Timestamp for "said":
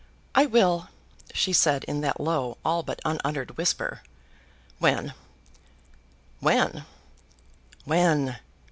1.53-1.83